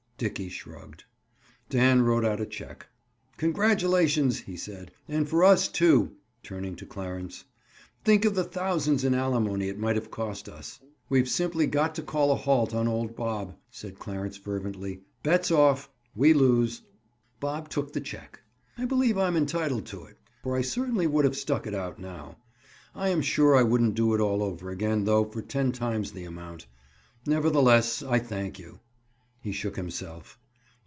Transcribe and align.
Dickie 0.21 0.49
shrugged. 0.49 1.03
Dan 1.67 2.03
wrote 2.03 2.23
out 2.23 2.39
a 2.39 2.45
check. 2.45 2.85
"Congratulations!" 3.37 4.41
he 4.41 4.55
said. 4.55 4.91
"And 5.07 5.27
for 5.27 5.43
us, 5.43 5.67
too!" 5.67 6.11
Turning 6.43 6.75
to 6.75 6.85
Clarence. 6.85 7.43
"Think 8.05 8.25
of 8.25 8.35
the 8.35 8.43
thousands 8.43 9.03
in 9.03 9.15
alimony 9.15 9.67
it 9.67 9.79
might 9.79 9.95
have 9.95 10.11
cost 10.11 10.47
us!" 10.47 10.79
"We've 11.09 11.27
simply 11.27 11.65
got 11.65 11.95
to 11.95 12.03
call 12.03 12.31
a 12.31 12.35
halt 12.35 12.71
on 12.71 12.87
old 12.87 13.15
Bob," 13.15 13.55
said 13.71 13.97
Clarence 13.97 14.37
fervently. 14.37 15.01
"Bet's 15.23 15.49
off! 15.49 15.89
We 16.15 16.33
lose." 16.35 16.83
Bob 17.39 17.67
took 17.69 17.91
the 17.91 17.99
check. 17.99 18.41
"I 18.77 18.85
believe 18.85 19.17
I 19.17 19.25
am 19.25 19.35
entitled 19.35 19.87
to 19.87 20.05
it, 20.05 20.19
for 20.43 20.55
I 20.55 20.61
certainly 20.61 21.07
would 21.07 21.25
have 21.25 21.35
stuck 21.35 21.65
it 21.65 21.73
out 21.73 21.97
now. 21.97 22.37
I 22.93 23.09
am 23.09 23.23
sure 23.23 23.55
I 23.55 23.63
wouldn't 23.63 23.95
do 23.95 24.13
it 24.13 24.21
all 24.21 24.43
over 24.43 24.69
again, 24.69 25.05
though, 25.05 25.25
for 25.25 25.41
ten 25.41 25.71
times 25.71 26.11
the 26.11 26.25
amount. 26.25 26.67
Nevertheless, 27.25 28.03
I 28.03 28.19
thank 28.19 28.59
you." 28.59 28.81
He 29.43 29.51
shook 29.51 29.75
himself. 29.75 30.37